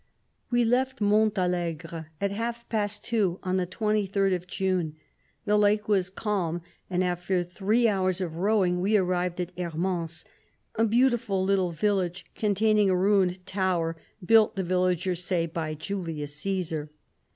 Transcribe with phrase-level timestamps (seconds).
[0.49, 4.95] We left Montalegre at half past two on the 23d of June.
[5.45, 10.25] The lake was calm, and after three hours of rowing we arrived at Hermance,
[10.73, 13.95] a beautiful lit tle village, containing a ruined tower,
[14.25, 16.89] built, the villagers say, by Julius Cae sar.